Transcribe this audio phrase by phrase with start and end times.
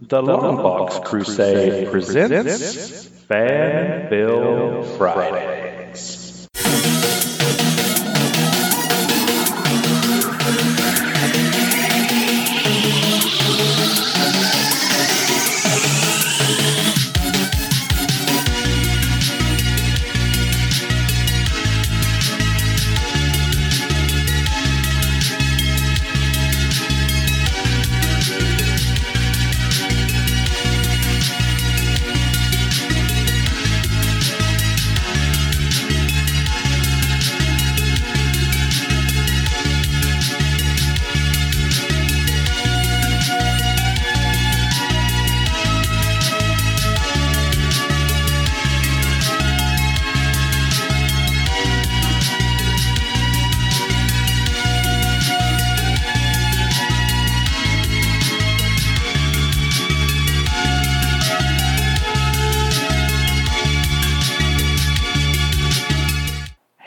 [0.00, 6.46] The Longbox Crusade presents Fan Film Fridays.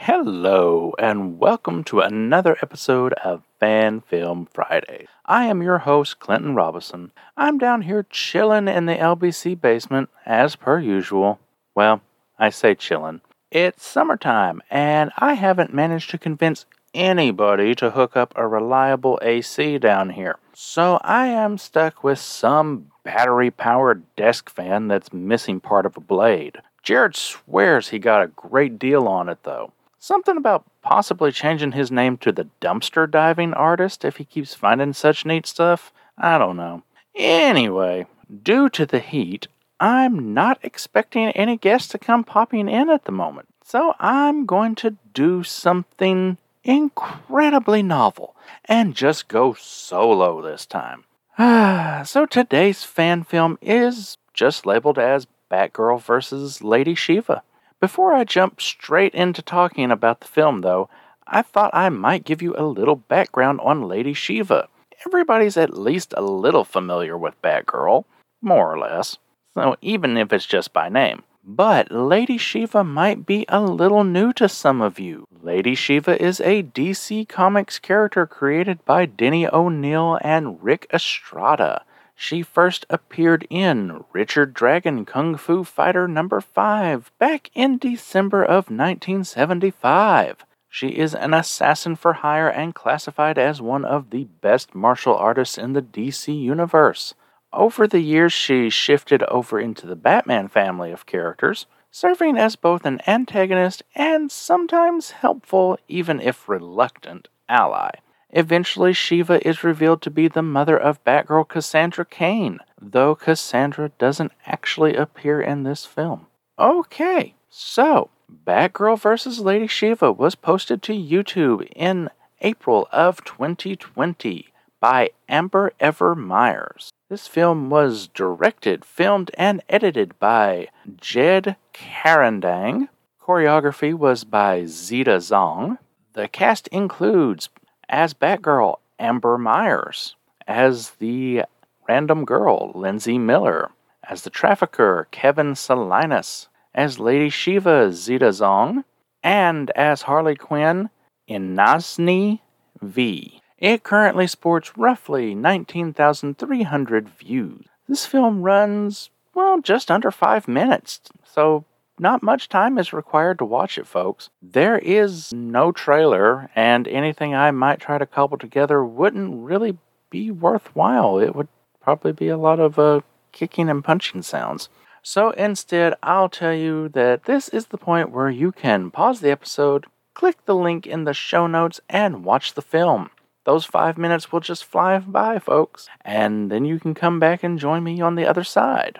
[0.06, 5.06] Hello, and welcome to another episode of Fan Film Friday.
[5.28, 7.12] I am your host, Clinton Robinson.
[7.38, 11.40] I'm down here chilling in the LBC basement, as per usual.
[11.76, 12.02] Well,
[12.40, 13.22] I say chilling.
[13.52, 16.66] It's summertime, and I haven't managed to convince
[16.96, 20.40] anybody to hook up a reliable AC down here.
[20.52, 26.02] So I am stuck with some battery powered desk fan that's missing part of a
[26.02, 26.60] blade.
[26.82, 29.74] Jared swears he got a great deal on it, though.
[30.04, 34.94] Something about possibly changing his name to the dumpster diving artist if he keeps finding
[34.94, 35.94] such neat stuff.
[36.18, 36.82] I don't know.
[37.14, 38.08] Anyway,
[38.42, 39.46] due to the heat,
[39.80, 43.50] I'm not expecting any guests to come popping in at the moment.
[43.64, 51.04] So I'm going to do something incredibly novel and just go solo this time.
[52.08, 57.44] so today's fan film is just labeled as Batgirl versus Lady Shiva.
[57.82, 60.88] Before I jump straight into talking about the film, though,
[61.26, 64.70] I thought I might give you a little background on Lady Shiva.
[65.08, 68.06] Everybody's at least a little familiar with Batgirl,
[68.40, 69.18] more or less,
[69.56, 71.24] so even if it's just by name.
[71.44, 75.26] But Lady Shiva might be a little new to some of you.
[75.42, 81.84] Lady Shiva is a DC Comics character created by Denny O'Neil and Ric Estrada.
[82.16, 88.70] She first appeared in Richard Dragon Kung Fu Fighter number 5 back in December of
[88.70, 90.46] 1975.
[90.70, 95.58] She is an assassin for hire and classified as one of the best martial artists
[95.58, 97.14] in the DC universe.
[97.52, 102.86] Over the years, she shifted over into the Batman family of characters, serving as both
[102.86, 107.92] an antagonist and sometimes helpful, even if reluctant, ally.
[108.32, 114.32] Eventually, Shiva is revealed to be the mother of Batgirl Cassandra Cain, though Cassandra doesn't
[114.46, 116.28] actually appear in this film.
[116.58, 118.10] Okay, so
[118.46, 119.40] Batgirl vs.
[119.40, 122.10] Lady Shiva was posted to YouTube in
[122.42, 124.48] April of 2020
[124.80, 126.92] by Amber Ever Myers.
[127.10, 132.88] This film was directed, filmed, and edited by Jed Karandang.
[133.22, 135.78] Choreography was by Zeta Zong.
[136.14, 137.50] The cast includes
[137.92, 140.16] as Batgirl, Amber Myers,
[140.48, 141.44] as the
[141.88, 143.70] random girl, Lindsay Miller,
[144.10, 148.86] as the trafficker, Kevin Salinas, as Lady Shiva, Zeta Zong,
[149.22, 150.90] and as Harley Quinn,
[151.30, 152.40] Inazni
[152.82, 153.42] V.
[153.58, 157.66] It currently sports roughly 19,300 views.
[157.88, 161.66] This film runs, well, just under five minutes, so
[162.02, 164.30] not much time is required to watch it, folks.
[164.42, 169.78] There is no trailer, and anything I might try to cobble together wouldn't really
[170.10, 171.20] be worthwhile.
[171.20, 171.48] It would
[171.80, 173.02] probably be a lot of uh,
[173.32, 174.68] kicking and punching sounds.
[175.04, 179.32] So instead, I'll tell you that this is the point where you can pause the
[179.32, 179.86] episode,
[180.16, 183.12] click the link in the show notes, and watch the film.
[183.44, 187.60] Those five minutes will just fly by, folks, and then you can come back and
[187.60, 189.00] join me on the other side.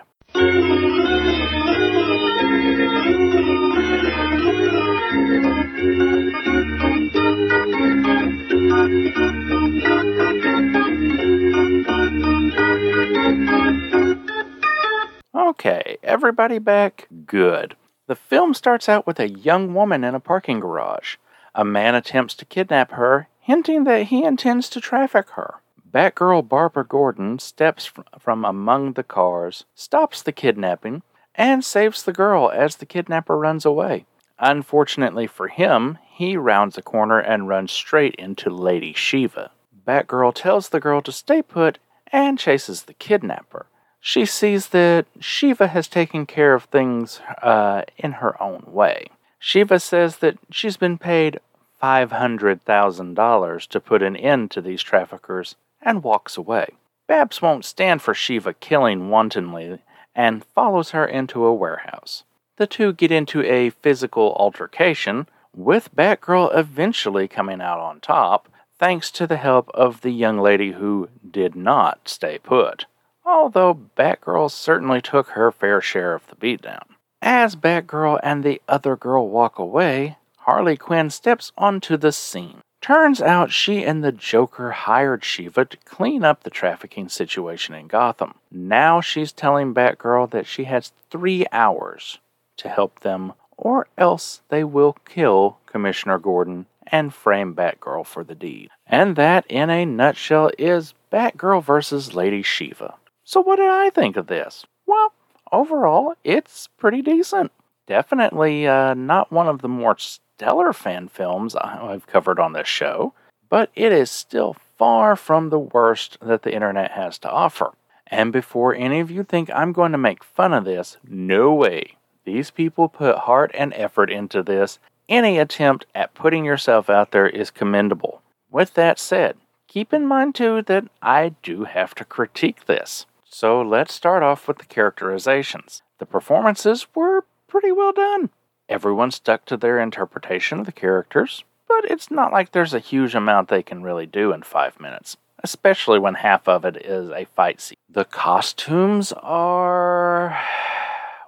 [15.64, 17.06] Okay, everybody back?
[17.24, 17.76] Good.
[18.08, 21.18] The film starts out with a young woman in a parking garage.
[21.54, 25.60] A man attempts to kidnap her, hinting that he intends to traffic her.
[25.88, 31.02] Batgirl Barbara Gordon steps from among the cars, stops the kidnapping,
[31.36, 34.04] and saves the girl as the kidnapper runs away.
[34.40, 39.52] Unfortunately for him, he rounds a corner and runs straight into Lady Shiva.
[39.86, 41.78] Batgirl tells the girl to stay put
[42.10, 43.66] and chases the kidnapper.
[44.04, 49.06] She sees that Shiva has taken care of things uh, in her own way.
[49.38, 51.38] Shiva says that she's been paid
[51.80, 56.66] $500,000 to put an end to these traffickers and walks away.
[57.06, 59.78] Babs won't stand for Shiva killing wantonly
[60.16, 62.24] and follows her into a warehouse.
[62.56, 68.48] The two get into a physical altercation, with Batgirl eventually coming out on top,
[68.80, 72.86] thanks to the help of the young lady who did not stay put.
[73.24, 76.82] Although Batgirl certainly took her fair share of the beatdown.
[77.20, 82.62] As Batgirl and the other girl walk away, Harley Quinn steps onto the scene.
[82.80, 87.86] Turns out she and the Joker hired Shiva to clean up the trafficking situation in
[87.86, 88.34] Gotham.
[88.50, 92.18] Now she's telling Batgirl that she has three hours
[92.56, 98.34] to help them, or else they will kill Commissioner Gordon and frame Batgirl for the
[98.34, 98.70] deed.
[98.84, 102.94] And that, in a nutshell, is Batgirl versus Lady Shiva.
[103.32, 104.66] So, what did I think of this?
[104.84, 105.14] Well,
[105.50, 107.50] overall, it's pretty decent.
[107.86, 113.14] Definitely uh, not one of the more stellar fan films I've covered on this show,
[113.48, 117.72] but it is still far from the worst that the internet has to offer.
[118.06, 121.96] And before any of you think I'm going to make fun of this, no way.
[122.26, 124.78] These people put heart and effort into this.
[125.08, 128.20] Any attempt at putting yourself out there is commendable.
[128.50, 129.38] With that said,
[129.68, 133.06] keep in mind too that I do have to critique this.
[133.34, 135.80] So let's start off with the characterizations.
[135.98, 138.28] The performances were pretty well done.
[138.68, 143.14] Everyone stuck to their interpretation of the characters, but it's not like there's a huge
[143.14, 147.24] amount they can really do in five minutes, especially when half of it is a
[147.24, 147.78] fight scene.
[147.88, 150.38] The costumes are.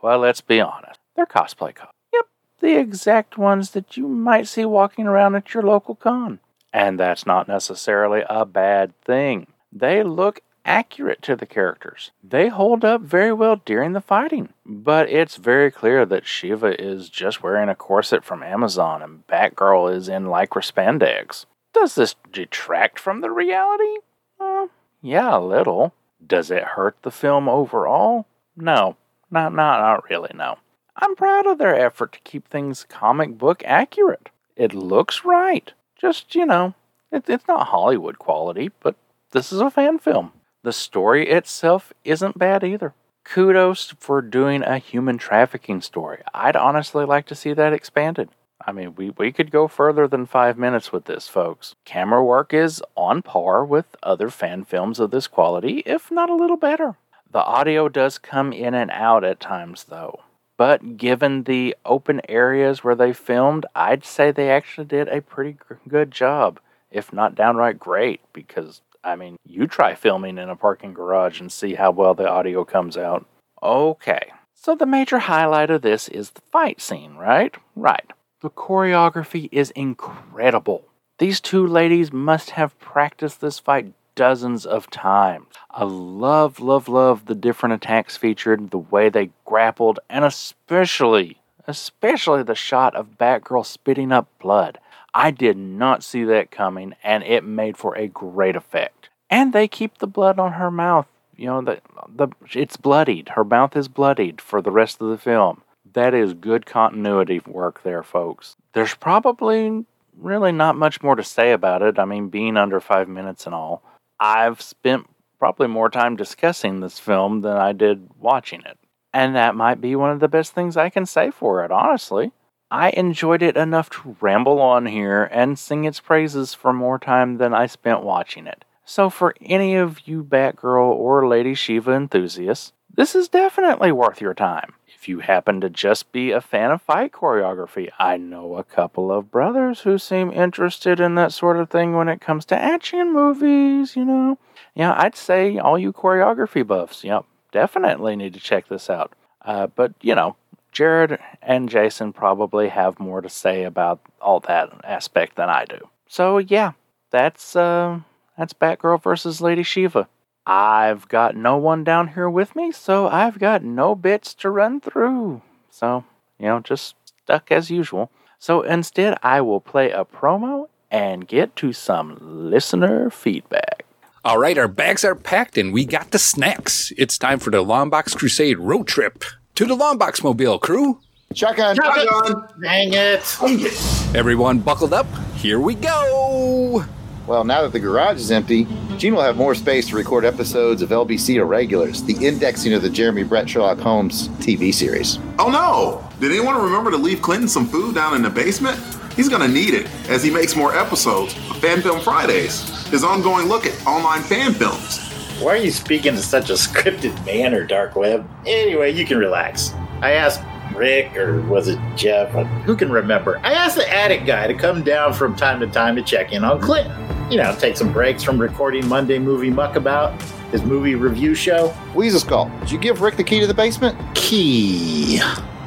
[0.02, 1.00] Well, let's be honest.
[1.16, 1.94] They're cosplay costumes.
[2.12, 2.26] Yep,
[2.60, 6.40] the exact ones that you might see walking around at your local con.
[6.70, 9.46] And that's not necessarily a bad thing.
[9.72, 12.10] They look accurate to the characters.
[12.22, 17.08] They hold up very well during the fighting, but it's very clear that Shiva is
[17.08, 21.46] just wearing a corset from Amazon and Batgirl is in lycra spandex.
[21.72, 23.96] Does this detract from the reality?
[24.40, 24.68] Uh,
[25.02, 25.92] yeah, a little.
[26.24, 28.26] Does it hurt the film overall?
[28.56, 28.96] No,
[29.30, 30.58] not, not, not really, no.
[30.96, 34.30] I'm proud of their effort to keep things comic book accurate.
[34.56, 35.72] It looks right.
[36.00, 36.74] Just, you know,
[37.10, 38.94] it, it's not Hollywood quality, but
[39.32, 40.32] this is a fan film.
[40.64, 42.94] The story itself isn't bad either.
[43.22, 46.22] Kudos for doing a human trafficking story.
[46.32, 48.30] I'd honestly like to see that expanded.
[48.66, 51.74] I mean, we, we could go further than five minutes with this, folks.
[51.84, 56.34] Camera work is on par with other fan films of this quality, if not a
[56.34, 56.96] little better.
[57.30, 60.20] The audio does come in and out at times, though.
[60.56, 65.58] But given the open areas where they filmed, I'd say they actually did a pretty
[65.86, 66.58] good job,
[66.90, 71.52] if not downright great, because I mean, you try filming in a parking garage and
[71.52, 73.26] see how well the audio comes out.
[73.62, 77.54] Okay, so the major highlight of this is the fight scene, right?
[77.76, 78.10] Right.
[78.40, 80.88] The choreography is incredible.
[81.18, 85.46] These two ladies must have practiced this fight dozens of times.
[85.70, 92.42] I love, love, love the different attacks featured, the way they grappled, and especially, especially
[92.42, 94.78] the shot of Batgirl spitting up blood.
[95.14, 99.10] I did not see that coming, and it made for a great effect.
[99.30, 101.06] And they keep the blood on her mouth.
[101.36, 101.80] You know, the,
[102.14, 103.30] the it's bloodied.
[103.30, 105.62] Her mouth is bloodied for the rest of the film.
[105.92, 108.56] That is good continuity work there, folks.
[108.72, 109.84] There's probably
[110.16, 111.98] really not much more to say about it.
[111.98, 113.82] I mean, being under five minutes and all.
[114.18, 118.78] I've spent probably more time discussing this film than I did watching it.
[119.12, 122.32] And that might be one of the best things I can say for it, honestly.
[122.70, 127.38] I enjoyed it enough to ramble on here and sing its praises for more time
[127.38, 128.64] than I spent watching it.
[128.84, 134.34] So, for any of you Batgirl or Lady Shiva enthusiasts, this is definitely worth your
[134.34, 134.74] time.
[134.86, 139.10] If you happen to just be a fan of fight choreography, I know a couple
[139.10, 143.12] of brothers who seem interested in that sort of thing when it comes to action
[143.12, 144.38] movies, you know.
[144.74, 149.12] Yeah, I'd say all you choreography buffs, yep, definitely need to check this out.
[149.42, 150.36] Uh, but, you know,
[150.74, 155.78] Jared and Jason probably have more to say about all that aspect than I do.
[156.08, 156.72] So yeah,
[157.10, 158.00] that's uh,
[158.36, 160.08] that's Batgirl versus Lady Shiva.
[160.46, 164.80] I've got no one down here with me, so I've got no bits to run
[164.80, 165.40] through.
[165.70, 166.04] So,
[166.38, 168.10] you know, just stuck as usual.
[168.38, 173.86] So instead, I will play a promo and get to some listener feedback.
[174.22, 176.92] All right, our bags are packed and we got the snacks.
[176.98, 181.00] It's time for the Longbox Crusade road trip to the Longbox Mobile crew.
[181.34, 181.76] Shotgun.
[181.76, 182.48] Shotgun.
[182.60, 184.14] Dang it.
[184.14, 185.06] Everyone buckled up.
[185.36, 186.84] Here we go.
[187.26, 188.66] Well, now that the garage is empty,
[188.98, 192.90] Gene will have more space to record episodes of LBC Irregulars, the indexing of the
[192.90, 195.18] Jeremy Brett Sherlock Holmes TV series.
[195.38, 196.06] Oh no!
[196.20, 198.78] Did anyone remember to leave Clinton some food down in the basement?
[199.14, 203.46] He's gonna need it as he makes more episodes of Fan Film Fridays, his ongoing
[203.46, 205.13] look at online fan films.
[205.40, 208.28] Why are you speaking in such a scripted manner, Dark Web?
[208.46, 209.74] Anyway, you can relax.
[210.00, 210.40] I asked
[210.74, 212.30] Rick, or was it Jeff?
[212.64, 213.38] Who can remember?
[213.42, 216.44] I asked the attic guy to come down from time to time to check in
[216.44, 216.92] on Clinton.
[217.30, 221.74] You know, take some breaks from recording Monday Movie Muckabout, his movie review show.
[221.94, 223.98] Weasel Skull, did you give Rick the key to the basement?
[224.14, 225.20] Key.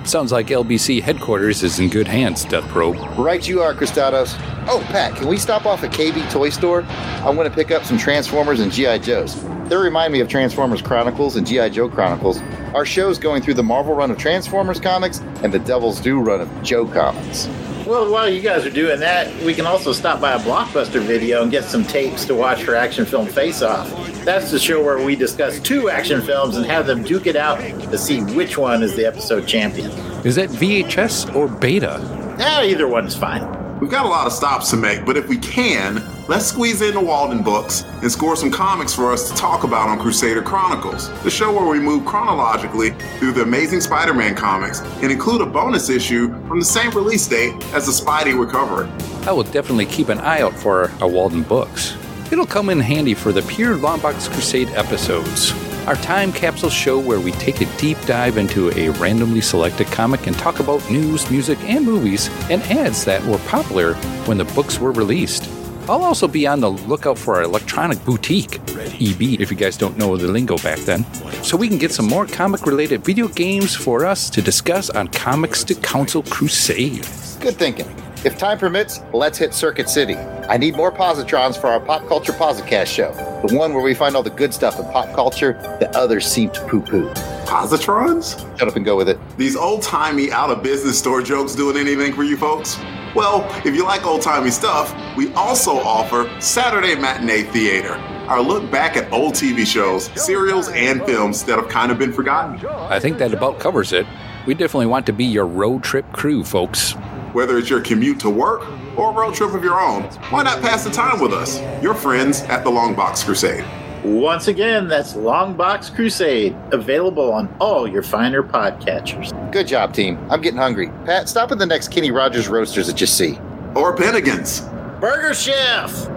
[0.07, 2.95] Sounds like LBC headquarters is in good hands, Death Probe.
[3.19, 4.35] Right you are, Cristados.
[4.69, 6.83] Oh, Pat, can we stop off at KB Toy Store?
[6.87, 8.99] I want to pick up some Transformers and G.I.
[8.99, 9.43] Joes.
[9.67, 11.67] They remind me of Transformers Chronicles and G.I.
[11.69, 12.39] Joe Chronicles.
[12.73, 16.39] Our show's going through the Marvel run of Transformers comics and the Devil's Due run
[16.39, 17.47] of Joe comics.
[17.87, 21.41] Well, while you guys are doing that, we can also stop by a Blockbuster video
[21.41, 23.89] and get some tapes to watch for Action Film Face Off.
[24.25, 27.59] That's the show where we discuss two action films and have them duke it out
[27.59, 29.89] to see which one is the episode champion.
[30.25, 31.95] Is that VHS or beta?
[32.39, 33.79] Eh, either one's fine.
[33.79, 36.93] We've got a lot of stops to make, but if we can, let's squeeze in
[36.93, 41.29] the Waldenbooks and score some comics for us to talk about on Crusader Chronicles, the
[41.29, 45.89] show where we move chronologically through the Amazing Spider Man comics and include a bonus
[45.89, 48.91] issue from the same release date as the Spidey we're covering.
[49.25, 51.95] I will definitely keep an eye out for our Waldenbooks.
[52.31, 55.53] It'll come in handy for the Pure Longbox Crusade episodes.
[55.87, 60.27] Our time capsule show where we take a deep dive into a randomly selected comic
[60.27, 63.93] and talk about news, music, and movies and ads that were popular
[64.25, 65.49] when the books were released.
[65.89, 69.97] I'll also be on the lookout for our electronic boutique, EB, if you guys don't
[69.97, 71.05] know the lingo back then,
[71.43, 75.07] so we can get some more comic related video games for us to discuss on
[75.07, 77.07] Comics to Console Crusade.
[77.39, 77.87] Good thinking.
[78.25, 80.15] If time permits, let's hit Circuit City.
[80.17, 83.13] I need more positrons for our Pop Culture Posicast show,
[83.47, 86.49] the one where we find all the good stuff in pop culture that others seem
[86.49, 87.09] to poo poo.
[87.45, 88.37] Positrons?
[88.59, 89.17] Shut up and go with it.
[89.37, 92.77] These old timey, out of business store jokes doing anything for you folks?
[93.15, 97.93] Well, if you like old timey stuff, we also offer Saturday Matinee Theater,
[98.27, 102.13] our look back at old TV shows, serials, and films that have kind of been
[102.13, 102.63] forgotten.
[102.67, 104.05] I think that about covers it.
[104.45, 106.93] We definitely want to be your road trip crew, folks.
[107.33, 110.61] Whether it's your commute to work or a road trip of your own, why not
[110.61, 113.65] pass the time with us, your friends at the Longbox Crusade?
[114.03, 119.31] Once again, that's Longbox Crusade, available on all your finer podcatchers.
[119.51, 120.17] Good job, team.
[120.29, 120.89] I'm getting hungry.
[121.05, 123.37] Pat, stop at the next Kenny Rogers Roasters that you see.
[123.75, 124.61] Or Bennigan's.
[124.99, 126.09] Burger Chef!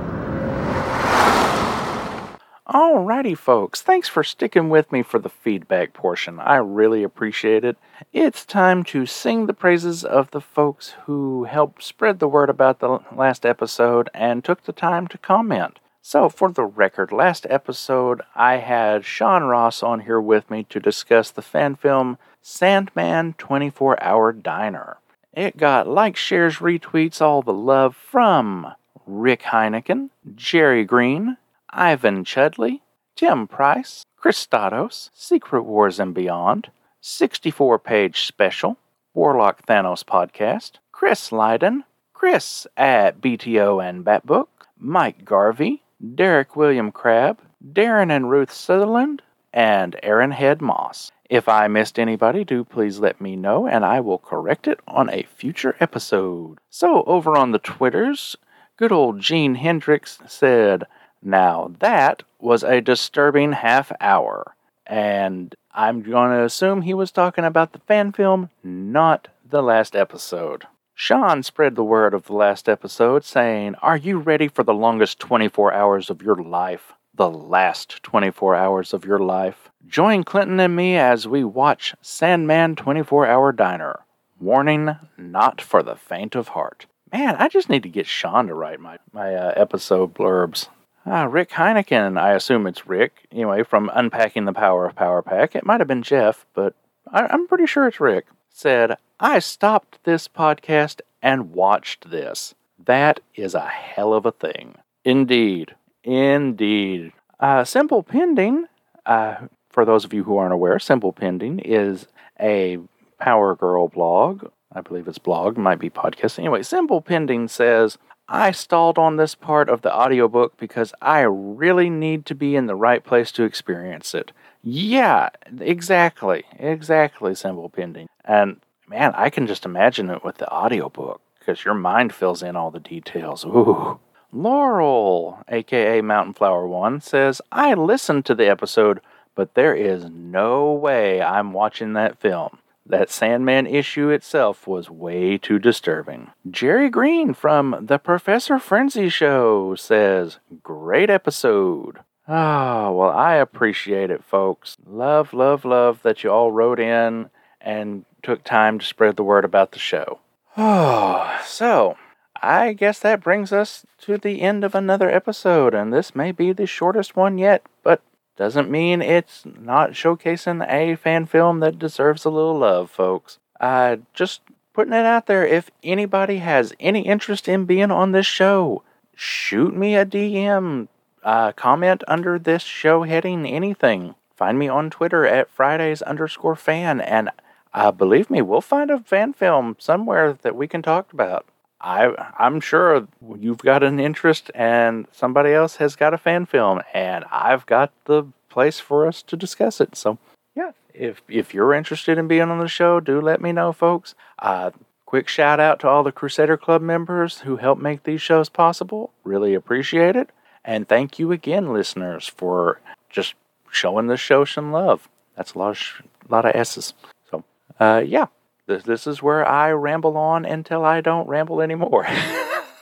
[2.66, 3.82] Alrighty, folks.
[3.82, 6.38] Thanks for sticking with me for the feedback portion.
[6.38, 7.76] I really appreciate it.
[8.12, 12.78] It's time to sing the praises of the folks who helped spread the word about
[12.78, 15.80] the last episode and took the time to comment.
[16.02, 20.80] So, for the record, last episode I had Sean Ross on here with me to
[20.80, 24.96] discuss the fan film Sandman 24 Hour Diner.
[25.34, 28.74] It got likes, shares, retweets, all the love from
[29.06, 31.36] Rick Heineken, Jerry Green,
[31.68, 32.82] Ivan Chudley,
[33.14, 36.70] Tim Price, Christados, Secret Wars and Beyond,
[37.02, 38.78] 64 page special,
[39.12, 45.82] Warlock Thanos podcast, Chris Lydon, Chris at BTO and Batbook, Mike Garvey,
[46.14, 47.40] Derek William Crabb,
[47.72, 51.12] Darren and Ruth Sutherland, and Aaron Head Moss.
[51.28, 55.10] If I missed anybody, do please let me know and I will correct it on
[55.10, 56.58] a future episode.
[56.70, 58.36] So, over on the Twitters,
[58.76, 60.84] good old Gene Hendricks said,
[61.22, 64.56] Now that was a disturbing half hour.
[64.86, 69.94] And I'm going to assume he was talking about the fan film, not the last
[69.94, 70.64] episode.
[71.02, 75.18] Sean spread the word of the last episode saying, Are you ready for the longest
[75.18, 76.92] 24 hours of your life?
[77.14, 79.70] The last 24 hours of your life.
[79.86, 84.00] Join Clinton and me as we watch Sandman 24 Hour Diner.
[84.38, 86.84] Warning, not for the faint of heart.
[87.10, 90.68] Man, I just need to get Sean to write my, my uh, episode blurbs.
[91.06, 95.56] Ah, Rick Heineken, I assume it's Rick, anyway, from Unpacking the Power of Power Pack.
[95.56, 96.74] It might have been Jeff, but
[97.10, 98.26] I, I'm pretty sure it's Rick.
[98.60, 102.54] Said, I stopped this podcast and watched this.
[102.84, 104.74] That is a hell of a thing.
[105.02, 105.74] Indeed.
[106.04, 107.12] Indeed.
[107.40, 108.66] Uh, Simple Pending,
[109.06, 109.36] uh,
[109.70, 112.06] for those of you who aren't aware, Simple Pending is
[112.38, 112.76] a
[113.18, 114.50] Power Girl blog.
[114.74, 116.38] I believe it's blog, might be podcast.
[116.38, 117.96] Anyway, Simple Pending says,
[118.32, 122.66] I stalled on this part of the audiobook because I really need to be in
[122.66, 124.30] the right place to experience it.
[124.62, 126.44] Yeah, exactly.
[126.56, 128.08] Exactly, Simple Pending.
[128.24, 132.54] And man, I can just imagine it with the audiobook because your mind fills in
[132.54, 133.44] all the details.
[133.44, 133.98] Ooh.
[134.32, 139.00] Laurel, aka Mountain Flower One, says, I listened to the episode,
[139.34, 142.58] but there is no way I'm watching that film.
[142.86, 146.30] That Sandman issue itself was way too disturbing.
[146.50, 152.00] Jerry Green from The Professor Frenzy Show says, Great episode.
[152.26, 154.76] Ah, well, I appreciate it, folks.
[154.86, 159.44] Love, love, love that you all wrote in and took time to spread the word
[159.44, 160.20] about the show.
[160.56, 161.96] Oh, so
[162.42, 166.52] I guess that brings us to the end of another episode, and this may be
[166.52, 168.00] the shortest one yet, but
[168.36, 173.38] doesn't mean it's not showcasing a fan film that deserves a little love, folks.
[173.60, 174.40] Uh, just
[174.72, 175.46] putting it out there.
[175.46, 178.82] If anybody has any interest in being on this show,
[179.14, 180.88] shoot me a DM.
[181.22, 184.14] Uh, comment under this show heading, anything.
[184.34, 187.28] Find me on Twitter at Fridays underscore fan, and
[187.74, 191.44] uh, believe me, we'll find a fan film somewhere that we can talk about.
[191.80, 193.06] I I'm sure
[193.38, 197.92] you've got an interest and somebody else has got a fan film and I've got
[198.04, 199.96] the place for us to discuss it.
[199.96, 200.18] So
[200.54, 204.14] yeah, if if you're interested in being on the show, do let me know, folks.
[204.38, 204.70] Uh,
[205.06, 209.12] quick shout out to all the Crusader Club members who help make these shows possible.
[209.24, 210.30] Really appreciate it.
[210.64, 213.34] And thank you again, listeners, for just
[213.70, 215.08] showing the show some love.
[215.36, 216.92] That's a lot of sh- lot of S's.
[217.30, 217.44] So
[217.78, 218.26] uh, yeah.
[218.70, 222.06] This, this is where I ramble on until I don't ramble anymore.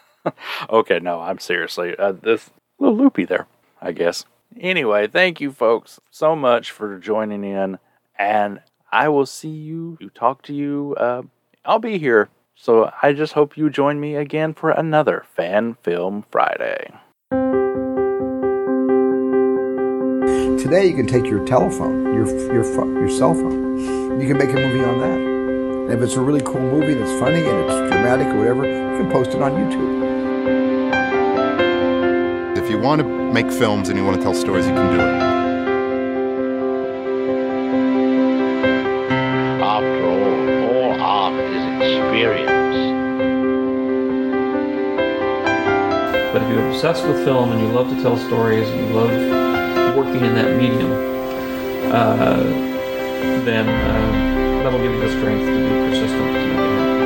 [0.70, 3.46] okay, no, I'm seriously uh, this little loopy there,
[3.80, 4.26] I guess.
[4.60, 7.78] Anyway, thank you folks so much for joining in,
[8.18, 8.60] and
[8.92, 10.94] I will see you, talk to you.
[10.98, 11.22] Uh,
[11.64, 16.26] I'll be here, so I just hope you join me again for another Fan Film
[16.30, 16.92] Friday.
[20.60, 22.62] Today, you can take your telephone, your your
[23.00, 24.20] your cell phone.
[24.20, 25.27] You can make a movie on that.
[25.88, 28.98] And if it's a really cool movie that's funny and it's dramatic or whatever, you
[28.98, 29.88] can post it on YouTube.
[32.58, 35.00] If you want to make films and you want to tell stories, you can do
[35.00, 35.08] it.
[39.62, 42.76] After all, all art is experience.
[46.34, 49.96] But if you're obsessed with film and you love to tell stories and you love
[49.96, 50.92] working in that medium,
[51.90, 52.42] uh,
[53.46, 56.97] then uh, that'll give you the strength to be persistent.